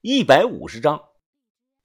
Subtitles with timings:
[0.00, 1.08] 一百五十张。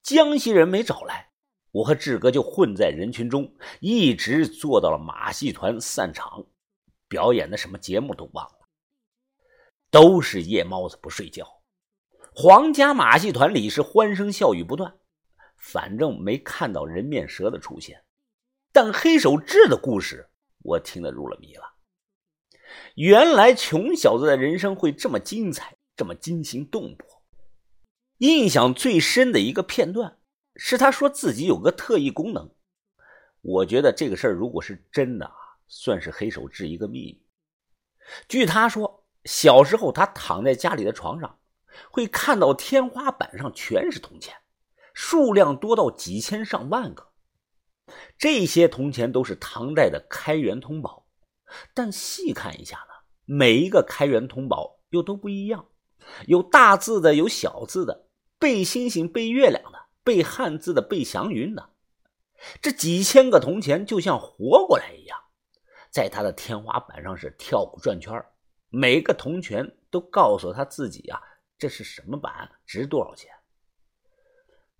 [0.03, 1.31] 江西人没找来，
[1.71, 6.45] 我和志哥就混在人群中，一直坐到了马戏团散场，
[7.07, 8.69] 表演的什么节目都忘了。
[9.89, 11.47] 都是夜猫子不睡觉。
[12.35, 14.93] 皇家马戏团里是欢声笑语不断，
[15.57, 18.03] 反正没看到人面蛇的出现，
[18.71, 20.29] 但黑手志的故事
[20.63, 21.63] 我听得入了迷了。
[22.95, 27.22] 原来穷小子的人生会这么精彩，这么惊心动魄。
[28.23, 30.17] 印象最深的一个片段
[30.55, 32.49] 是他说自己有个特异功能。
[33.41, 35.35] 我觉得这个事儿如果是真的啊，
[35.67, 37.21] 算是黑手志一个秘密。
[38.29, 41.37] 据他说，小时候他躺在家里的床上，
[41.91, 44.33] 会看到天花板上全是铜钱，
[44.93, 47.09] 数量多到几千上万个。
[48.17, 51.07] 这些铜钱都是唐代的开元通宝。
[51.73, 52.93] 但细看一下呢，
[53.25, 55.65] 每一个开元通宝又都不一样，
[56.25, 58.02] 有大字的，有小字的，
[58.43, 61.69] 背星星背月亮的，背汉字的，背祥云的。
[62.61, 65.17] 这几千个铜钱就像活过来一样，
[65.89, 68.21] 在他的天花板上是跳舞转圈
[68.67, 71.21] 每个铜钱都告诉他自己啊，
[71.57, 73.31] 这是什么板，值多少钱。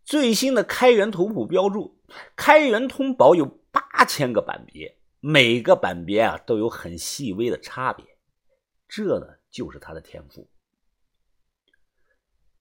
[0.04, 2.02] 最新的开元图谱标注，
[2.36, 4.98] 开元通宝有八千个版别。
[5.22, 8.06] 每个版别啊都有很细微的差别，
[8.90, 10.50] 这呢就是他的天赋。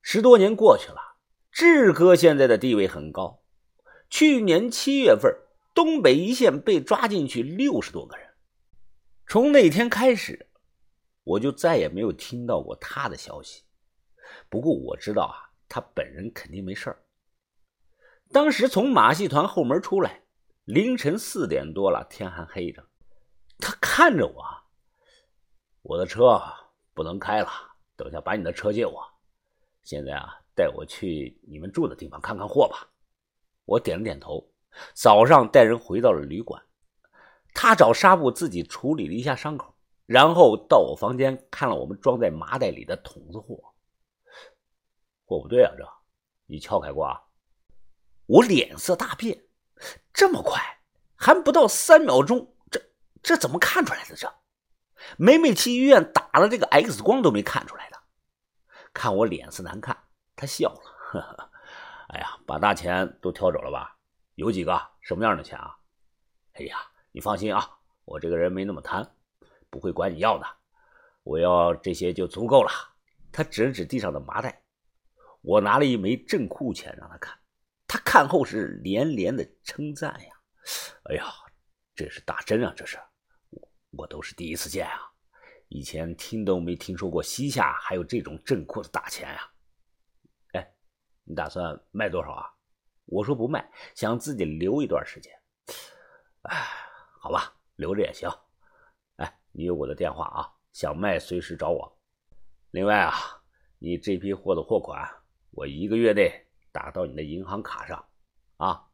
[0.02, 1.16] 十多年过去了，
[1.50, 3.42] 志哥现在的地位很高。
[4.10, 5.34] 去年七月份，
[5.72, 8.28] 东北一线被抓进去六十多个人。
[9.26, 10.50] 从那天开始，
[11.24, 13.62] 我就再也没有听到过他的消息。
[14.50, 17.02] 不过我知道啊，他本人肯定没事儿。
[18.30, 20.20] 当时从马戏团后门出来。
[20.64, 22.86] 凌晨四点多了，天还黑着。
[23.58, 24.44] 他看着我，
[25.82, 26.40] 我的车
[26.94, 27.48] 不能开了，
[27.96, 29.11] 等下把你的车借我。
[29.82, 32.88] 现在啊，带我去你们住的地方看看货吧。
[33.64, 34.48] 我点了点头。
[34.94, 36.62] 早上带人回到了旅馆，
[37.52, 39.74] 他找纱布自己处理了一下伤口，
[40.06, 43.74] 然后到我房间看了我们装在麻袋里的桶子货。
[45.26, 45.86] 货不对啊，这
[46.46, 47.20] 你撬开过啊？
[48.26, 49.44] 我脸色大变。
[50.12, 50.62] 这么快，
[51.16, 52.80] 还不到三秒钟，这
[53.22, 54.16] 这怎么看出来的？
[54.16, 54.32] 这
[55.18, 57.91] 梅梅去医院打了这个 X 光都没看出来。
[58.92, 59.96] 看我脸色难看，
[60.36, 60.80] 他笑了，
[61.10, 61.50] 呵呵。
[62.08, 63.96] 哎呀，把大钱都挑走了吧？
[64.34, 65.76] 有几个什么样的钱啊？
[66.54, 66.78] 哎呀，
[67.10, 69.14] 你放心啊，我这个人没那么贪，
[69.70, 70.46] 不会管你要的。
[71.22, 72.70] 我要这些就足够了。
[73.30, 74.62] 他指了指地上的麻袋，
[75.40, 77.38] 我拿了一枚镇库钱让他看。
[77.86, 80.30] 他看后是连连的称赞呀，
[81.04, 81.32] 哎呀，
[81.94, 82.72] 这是大针啊！
[82.74, 82.98] 这是
[83.50, 85.11] 我我都是第一次见啊，
[85.74, 89.50] 以前听都没听说过西夏还有这种镇库的大钱呀。
[90.52, 90.74] 哎，
[91.24, 92.46] 你打算卖多少啊？
[93.06, 95.32] 我说不卖，想自己留一段时间。
[96.42, 96.54] 哎，
[97.20, 98.28] 好吧，留着也行。
[99.16, 101.98] 哎，你有我的电话啊，想卖随时找我。
[102.72, 103.14] 另外啊，
[103.78, 105.08] 你这批货的货款，
[105.52, 106.46] 我一个月内。
[106.70, 108.02] 打到你的银行卡上，
[108.56, 108.88] 啊，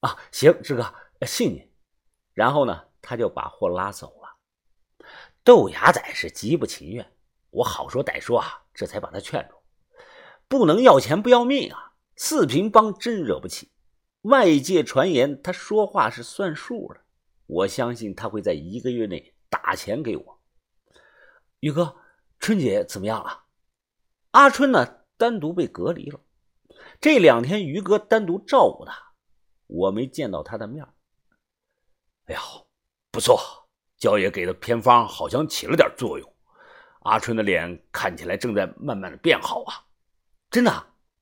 [0.00, 0.94] 啊，行，志哥，
[1.26, 1.70] 信你。
[2.32, 4.17] 然后呢，他就把货拉走。
[5.48, 7.10] 豆芽仔是极不情愿，
[7.48, 9.56] 我好说歹说啊，这才把他劝住。
[10.46, 11.94] 不能要钱不要命啊！
[12.16, 13.72] 四平帮真惹不起。
[14.24, 17.00] 外界传言他说话是算数的，
[17.46, 20.42] 我相信他会在一个月内打钱给我。
[21.60, 21.96] 宇哥，
[22.38, 23.44] 春姐怎么样了？
[24.32, 24.98] 阿春呢？
[25.16, 26.20] 单独被隔离了。
[27.00, 29.14] 这两天于哥单独照顾他，
[29.66, 30.86] 我没见到他的面。
[32.26, 32.40] 哎呀，
[33.10, 33.57] 不错，
[33.98, 36.34] 焦爷给的偏方好像起了点作用。
[37.00, 39.84] 阿春的脸看起来正在慢慢的变好啊！
[40.50, 40.70] 真的？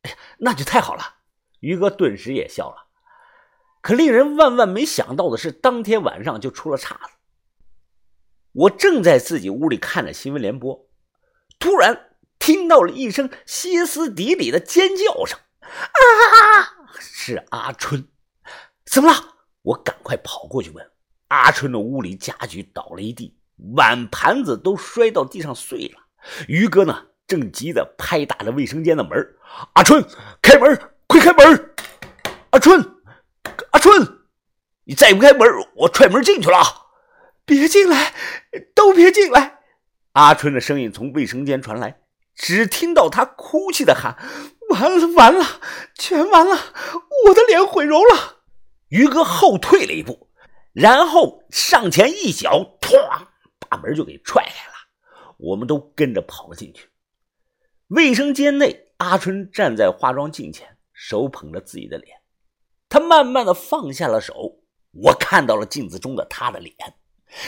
[0.03, 1.17] 哎呀，那就太好了。
[1.61, 2.87] 于哥顿时也笑了。
[3.81, 7.13] 可令人万万没想到的是，当天晚上就出了岔子。
[8.53, 10.89] 我正在自己屋里看着新闻联播，
[11.59, 15.39] 突然听到了一声歇斯底里的尖叫声。
[15.61, 16.89] 啊！
[16.99, 18.09] 是阿春，
[18.85, 19.37] 怎么了？
[19.63, 20.91] 我赶快跑过去问。
[21.37, 23.37] 阿春的屋里家具倒了一地，
[23.75, 26.01] 碗盘子都摔到地上碎了。
[26.49, 29.35] 于哥呢，正急得拍打着卫生间的门。
[29.75, 30.03] 阿春，
[30.41, 31.75] 开门，快开门！
[32.51, 32.83] 阿春，
[33.71, 34.21] 阿春，
[34.85, 35.47] 你再不开门，
[35.77, 36.59] 我踹门进去了。
[37.45, 38.15] 别进来，
[38.75, 39.61] 都别进来！
[40.13, 42.01] 阿春的声音从卫生间传来，
[42.35, 44.17] 只听到他哭泣的喊。
[44.71, 45.45] 完了完了，
[45.95, 46.59] 全完了！
[47.27, 48.39] 我的脸毁容了。
[48.89, 50.26] 于哥后退了一步，
[50.77, 53.27] 然后上前一脚，哐，
[53.59, 54.75] 把门就给踹开了。
[55.39, 56.91] 我们都跟着跑了进去。
[57.87, 62.19] 卫生间内阿春站在化妆镜前，手捧着自己的脸，
[62.91, 64.59] 他慢慢的放下了手。
[64.93, 66.75] 我看到了镜子中的他的脸。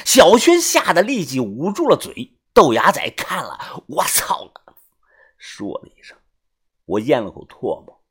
[0.06, 2.34] 小轩吓得立即捂住了嘴。
[2.54, 4.74] 豆芽仔看了，我操了！
[5.36, 6.16] 说了一声，
[6.86, 8.02] 我咽了口唾沫。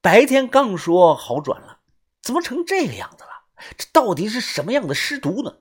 [0.00, 1.78] 白天刚说好转了，
[2.20, 3.30] 怎么成这个样子了？
[3.76, 5.58] 这到底是什么样的尸毒呢？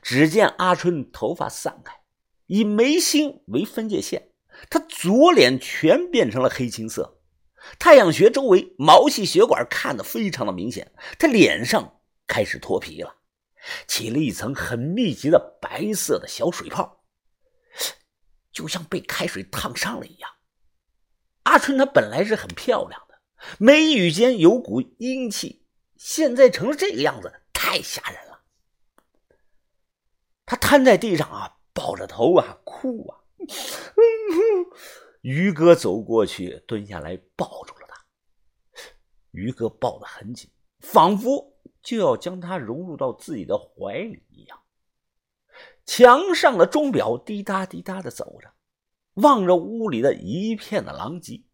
[0.00, 1.92] 只见阿春头发散开，
[2.46, 4.30] 以眉心为分界线，
[4.70, 7.20] 他左脸全变成了黑青色，
[7.78, 13.16] 太阳穴周围毛细血管看得非常的明显，他脸上开始脱皮了，
[13.86, 17.04] 起了一层很密集的白色的小水泡，
[18.52, 20.30] 就像被开水烫伤了一样。
[21.44, 23.18] 阿春她本来是很漂亮的，
[23.58, 25.61] 眉宇间有股阴气，
[26.02, 28.42] 现在成了这个样子，太吓人了。
[30.44, 33.20] 他瘫在地上啊，抱着头啊，哭啊。
[35.20, 38.04] 于哥走过去，蹲下来抱住了他。
[39.30, 40.50] 于哥抱得很紧，
[40.80, 44.60] 仿佛就要将他融入到自己的怀里一样。
[45.86, 48.52] 墙上的钟表滴答滴答的走着，
[49.14, 51.44] 望着屋里的一片的狼藉，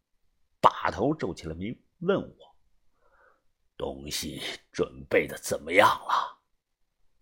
[0.59, 2.48] 把头皱起了眉，问我
[3.79, 6.37] ：“东西准备的怎么样了？”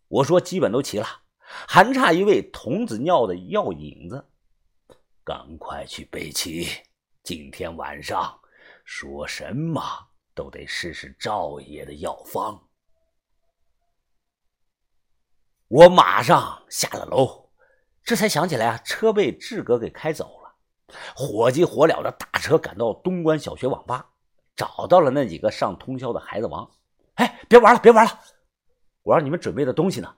[0.10, 1.08] 我说：“基本都齐了。”
[1.66, 4.26] 还差一味童子尿的药引子，
[5.24, 6.68] 赶快去备齐。
[7.24, 8.38] 今天晚上
[8.84, 9.82] 说什么
[10.36, 12.68] 都得试试赵爷的药方。
[15.70, 17.50] 我马上下了楼，
[18.04, 20.56] 这才想起来啊，车被志哥给开走了。
[21.16, 24.10] 火急火燎的打车赶到东关小学网吧，
[24.58, 26.70] 找到了那几个上通宵的孩子王。
[27.14, 28.20] 哎，别玩了，别玩了！
[29.04, 30.14] 我让你们准备的东西呢？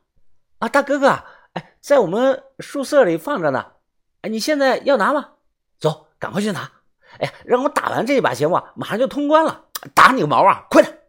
[0.57, 1.09] 啊，大哥哥，
[1.53, 3.73] 哎，在我们宿舍里放着呢。
[4.21, 5.33] 哎，你现在要拿吗？
[5.77, 6.71] 走，赶快去拿。
[7.19, 8.59] 哎，让我打完这一把行不？
[8.75, 9.65] 马上就通关了。
[9.93, 10.65] 打你个毛啊！
[10.69, 10.99] 快点！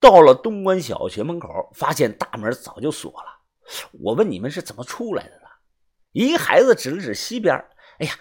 [0.00, 3.40] 到了东关小学门口，发现大门早就锁了。
[4.02, 5.48] 我问你们是怎么出来的呢？
[6.12, 7.54] 一个孩子指了指西边，
[7.98, 8.12] 哎呀，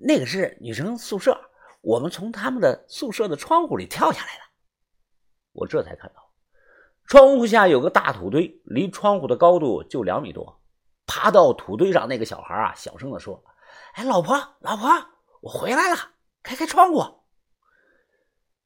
[0.00, 1.38] 那个是女生宿舍，
[1.80, 4.44] 我们从他们的宿舍的窗户里跳下来了。
[5.52, 6.30] 我这才看到。
[7.06, 10.60] 窗户下有个大土堆，离窗户的高度就两米多。
[11.06, 13.44] 爬到土堆上，那个小孩啊，小声的说
[13.94, 14.90] ：“哎，老婆，老婆，
[15.40, 15.96] 我回来了，
[16.42, 17.20] 开开窗户。”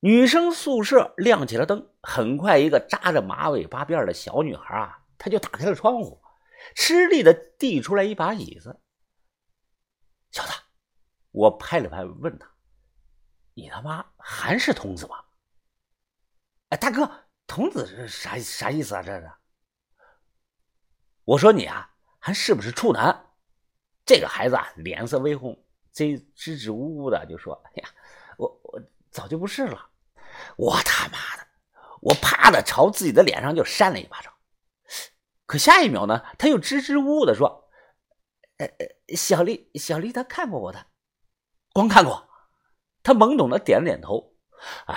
[0.00, 6.22] 女生宿舍亮起了灯，很快，一个扎着马尾巴辫的小女孩啊，她就打开了窗户，
[6.74, 8.80] 吃力的递出来一把椅子。
[10.32, 10.52] 小子，
[11.32, 12.50] 我拍了拍，问他
[13.60, 15.24] ：“你他妈还是童子吗？”
[16.70, 17.26] 哎，大哥。
[17.46, 19.02] 童子是啥啥意思啊？
[19.02, 19.28] 这是，
[21.24, 23.26] 我说你啊，还是不是处男？
[24.06, 25.60] 这个孩子啊，脸色微红，
[25.92, 27.88] 这支支吾吾的就说：“哎呀，
[28.38, 28.80] 我我
[29.10, 29.90] 早就不是了。”
[30.56, 31.48] 我他妈的，
[32.00, 34.32] 我啪的朝自己的脸上就扇了一巴掌。
[35.46, 37.68] 可下一秒呢，他又支支吾吾的说
[38.58, 40.86] ：“呃呃，小丽，小丽她看过我的，
[41.72, 42.29] 光看过。”
[43.02, 44.34] 他懵懂的点了点头。
[44.86, 44.96] 哎，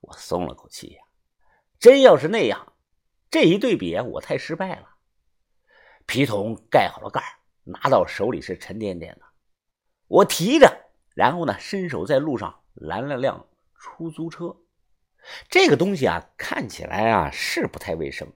[0.00, 1.02] 我松了口气呀。
[1.78, 2.74] 真要是那样，
[3.30, 4.96] 这一对比我太失败了。
[6.06, 7.22] 皮桶盖好了盖
[7.64, 9.22] 拿到手里是沉甸甸的。
[10.08, 14.56] 我提着，然后呢，伸手在路上拦了辆出租车。
[15.48, 18.32] 这个东西啊，看起来啊是不太卫生，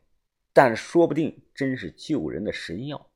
[0.53, 3.11] 但说不定真是救人的神药。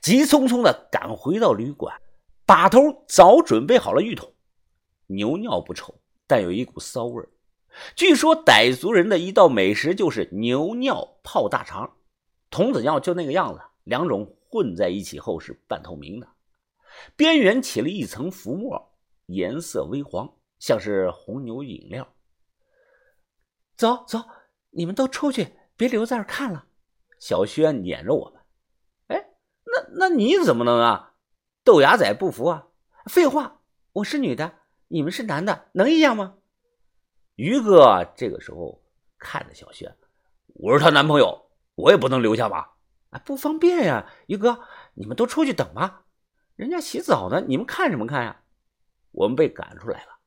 [0.00, 2.00] 急匆匆的赶回到旅馆，
[2.46, 4.32] 把头早准备好了浴桶。
[5.06, 5.94] 牛尿不臭，
[6.26, 7.28] 但有一股骚味儿。
[7.94, 11.96] 据说傣族人的一道美食就是牛尿泡大肠，
[12.50, 16.28] 童子尿就那个样子，两种混在一起后是半透明的，
[17.16, 18.94] 边缘起了一层浮沫，
[19.26, 22.08] 颜色微黄，像是红牛饮料。
[23.76, 24.20] 走走，
[24.70, 26.66] 你们都出去，别留在这看了。
[27.18, 28.40] 小轩撵着我们。
[29.08, 29.28] 哎，
[29.64, 31.14] 那那你怎么能啊？
[31.62, 32.68] 豆芽仔不服啊？
[33.04, 33.60] 废话，
[33.92, 36.34] 我是女的，你们是男的，能一样吗？
[37.34, 38.82] 于哥这个时候
[39.18, 39.94] 看着小轩，
[40.54, 42.76] 我是她男朋友，我也不能留下吧？
[43.10, 44.60] 啊，不方便呀，于哥，
[44.94, 46.04] 你们都出去等吧，
[46.54, 48.42] 人家洗澡呢，你们看什么看呀？
[49.10, 50.18] 我们被赶出来了。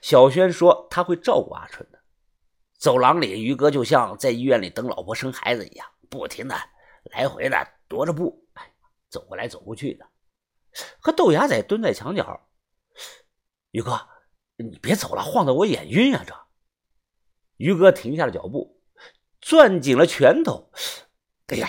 [0.00, 1.98] 小轩说他会照顾阿春的。
[2.78, 6.54] 走廊里，于哥就像在医院里等老婆生孩子一样，不停的
[7.04, 7.56] 来回的
[7.88, 8.72] 踱着步，哎，
[9.08, 10.06] 走过来走过去的。
[11.00, 12.48] 和豆芽仔蹲在墙角，
[13.76, 14.08] 于哥，
[14.56, 16.34] 你别走了，晃得我眼晕啊，这。
[17.58, 18.80] 于哥停下了脚步，
[19.42, 20.72] 攥紧了拳头。
[21.48, 21.68] 哎呀，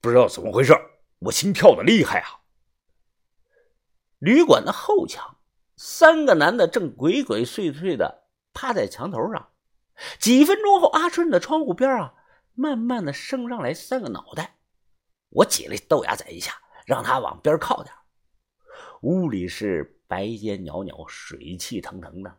[0.00, 0.72] 不知道怎么回事，
[1.18, 2.40] 我心跳的厉害啊！
[4.20, 5.36] 旅馆的后墙，
[5.76, 9.50] 三个男的正鬼鬼祟祟的趴在墙头上。
[10.18, 12.14] 几分钟后，阿春的窗户边啊，
[12.54, 14.56] 慢慢的升上来三个脑袋。
[15.28, 16.54] 我挤了豆芽仔一下，
[16.86, 17.94] 让他往边靠点。
[19.02, 22.38] 屋里是白烟袅袅，水气腾腾的。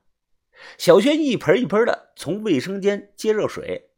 [0.77, 3.91] 小轩一盆一盆的从卫生间接热水，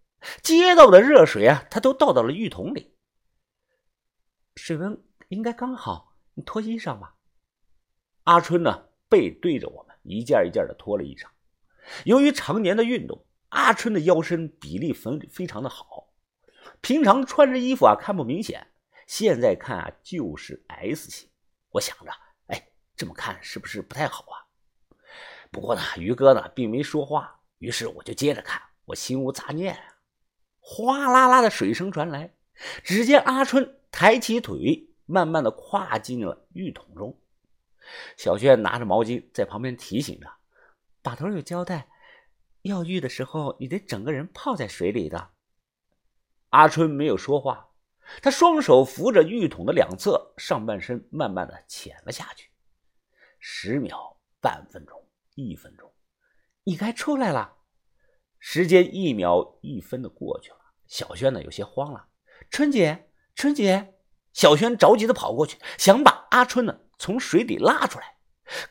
[0.43, 2.95] 接到的热水啊，他都倒到了浴桶里。
[4.55, 7.15] 水温应该刚好，你脱衣裳吧。
[8.25, 11.25] 阿春呢，背对着我们，一件一件的脱了衣裳。
[12.05, 16.13] 由于常年的运动，阿春的腰身比例非非常的好，
[16.79, 18.67] 平常穿着衣服啊看不明显，
[19.07, 21.27] 现在看啊就是 S 型。
[21.71, 22.11] 我想着，
[22.95, 24.45] 这么看是不是不太好啊？
[25.51, 28.61] 不过呢，于哥呢并没说话，于是我就接着看。
[28.85, 29.95] 我心无杂念啊，
[30.59, 32.33] 哗啦啦的水声传来，
[32.83, 37.17] 只见阿春抬起腿，慢慢的跨进了浴桶中。
[38.17, 40.27] 小轩拿着毛巾在旁边提醒着
[41.01, 41.87] ：“把头有交代，
[42.63, 45.31] 要浴的时候你得整个人泡在水里的。”
[46.51, 47.69] 阿春没有说话，
[48.21, 52.49] 他双手扶着浴桶的两侧，上半身慢慢的潜了下去。
[53.45, 54.97] 十秒，半分钟。
[55.35, 55.91] 一分钟，
[56.63, 57.57] 你该出来了。
[58.39, 62.07] 时间一秒一分的过去了，小轩呢有些慌了。
[62.49, 63.95] 春姐，春姐，
[64.31, 68.15] 小轩着急的跑过去，想把阿春呢从水里拉出来。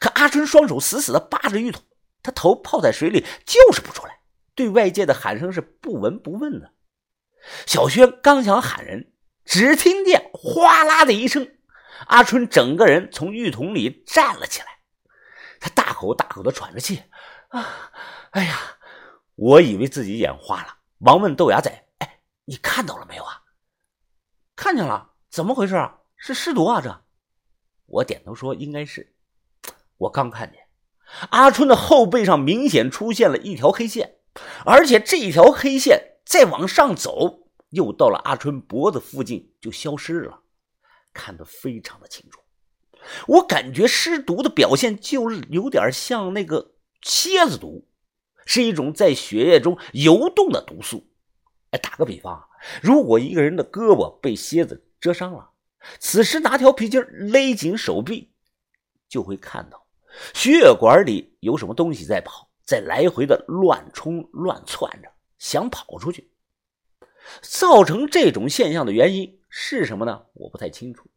[0.00, 1.82] 可阿春双手死死的扒着浴桶，
[2.22, 4.20] 他头泡在水里就是不出来，
[4.54, 6.72] 对外界的喊声是不闻不问的。
[7.66, 9.12] 小轩刚想喊人，
[9.44, 11.58] 只听见哗啦的一声，
[12.06, 14.66] 阿春整个人从浴桶里站了起来。
[15.60, 17.02] 他大口大口的喘着气，
[17.48, 17.92] 啊，
[18.30, 18.58] 哎呀，
[19.36, 23.42] 我以为自己眼花了，忙问豆芽仔：“哎，你看到了没有啊
[24.56, 26.00] ？”“看见了，怎么回事啊？
[26.16, 27.04] 是尸毒啊？”这，
[27.86, 29.14] 我点头说：“应该是。”
[29.98, 30.66] 我刚看见
[31.30, 34.16] 阿春的后背上明显出现了一条黑线，
[34.64, 40.41] 而且这条黑线再往上走，又到了阿春脖子附近就消失了，
[41.12, 42.40] 看得非常的清楚。
[43.26, 47.86] 我感觉尸毒的表现就是有点像那个蝎子毒，
[48.46, 51.08] 是一种在血液中游动的毒素。
[51.70, 52.48] 哎，打个比方，
[52.82, 55.50] 如果一个人的胳膊被蝎子蛰伤了，
[55.98, 58.30] 此时拿条皮筋勒紧手臂，
[59.08, 59.86] 就会看到
[60.34, 66.30] 血管里有什么东西在跑，在来回的乱冲乱窜着，想跑出去。
[67.40, 70.22] 造成这种现象的原因是什么呢？
[70.32, 71.10] 我不太清楚。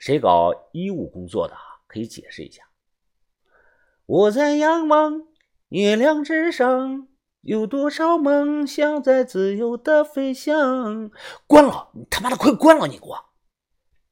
[0.00, 2.64] 谁搞医务工作的可以解释一下。
[4.06, 5.28] 我在仰望
[5.68, 7.06] 月亮之上，
[7.42, 11.12] 有多少梦想在自由的飞翔？
[11.46, 12.88] 关了，你他妈的快关了！
[12.88, 13.26] 你给我！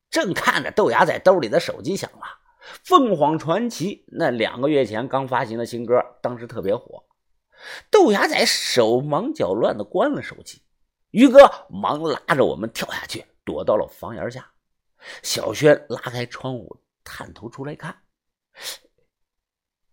[0.09, 2.21] 正看着豆芽仔兜里的手机响了，
[2.85, 7.03] 凤凰传奇那两个月前刚发行的新歌，当时特别火。
[7.91, 10.63] 豆芽仔手忙脚乱的关了手机，
[11.11, 14.53] 于哥忙拉着我们跳下去，躲到了房檐下。
[15.23, 18.03] 小轩拉开窗户，探头出来看。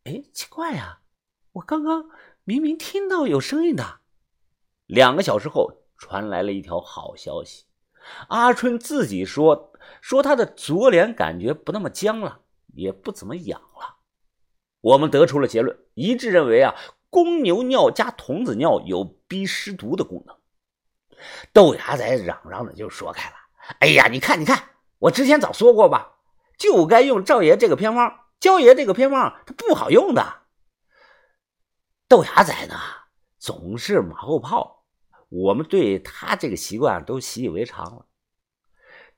[0.04, 1.00] 哎，奇怪呀，
[1.54, 2.10] 我刚刚
[2.44, 4.02] 明明听到有声音的。
[4.88, 7.64] 两个小时后，传来了一条好消息：
[8.28, 9.72] 阿春自己说，
[10.02, 12.42] 说他的左脸感觉不那么僵了，
[12.74, 14.00] 也不怎么痒了。
[14.82, 16.76] 我们得出了结论，一致认为啊，
[17.10, 20.36] 公牛尿加童子尿有逼湿毒的功能。
[21.54, 23.36] 豆芽仔嚷嚷着就说开了
[23.80, 24.70] ：“哎呀，你看，你看。”
[25.00, 26.20] 我之前早说过吧，
[26.58, 28.22] 就该用赵爷这个偏方。
[28.40, 30.44] 焦爷这个偏方它不好用的。
[32.08, 32.76] 豆芽仔呢，
[33.38, 34.86] 总是马后炮，
[35.30, 38.06] 我们对他这个习惯都习以为常了。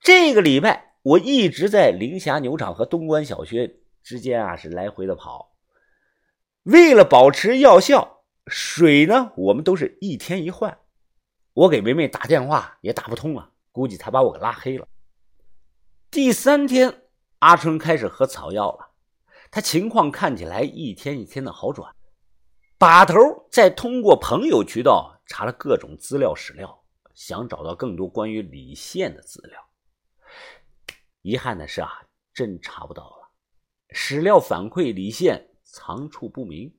[0.02, 5.56] 这个礼拜我一直在凌霞牛场和东关小学之间啊是来回的跑，
[6.64, 10.80] 为了保持药效，水呢我们都是一天一换。
[11.54, 14.88] 我给梅梅打电话也打不通了，估计他把我给拉黑了。
[16.10, 17.04] 第三天，
[17.38, 18.90] 阿春开始喝草药了，
[19.52, 21.94] 他情况看起来一天一天的好转。
[22.80, 23.14] 把头
[23.52, 29.70] 再通过朋友渠道查了各种资料史料，想找到更多关于李现的资料。
[31.22, 32.02] 遗憾的是啊，
[32.34, 33.30] 真查不到了。
[33.92, 36.76] 史料反馈李现藏处不明。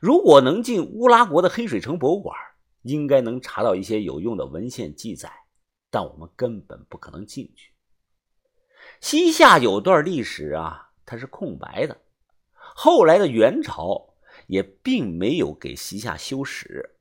[0.00, 2.36] 如果能进乌拉国的黑水城博物馆，
[2.82, 5.32] 应该能查到一些有用的文献记载，
[5.94, 7.72] 但我们根本不可能进去。
[9.00, 12.00] 西夏有段历史啊，它是空白的。
[12.52, 14.16] 后来的元朝
[14.48, 16.96] 也并没有给西夏修史。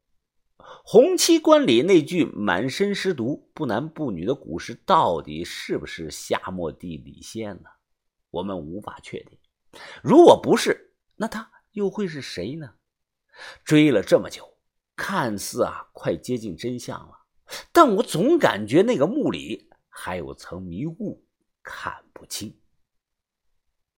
[0.86, 7.70] 洪七官里那句“满身尸毒，不男不女”的古诗，到底是不是夏末帝李现呢？
[8.30, 9.40] 我们无法确定。
[10.04, 12.76] 如果不是，那他又会是谁呢？
[13.66, 14.56] 追了这么久，
[14.96, 17.23] 看似啊快接近真相了，
[17.72, 21.24] 但我总感觉那个墓里还有层迷雾，
[21.62, 22.56] 看不清。